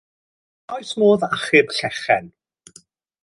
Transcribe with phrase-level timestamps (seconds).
[0.71, 2.25] A oes modd achub Llechen?